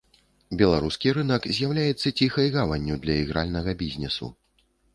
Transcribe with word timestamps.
Беларускі 0.61 1.11
рынак 1.17 1.45
з'яўляецца 1.59 2.13
ціхай 2.19 2.47
гаванню 2.57 2.99
для 3.07 3.21
ігральнага 3.27 3.77
бізнесу. 3.87 4.35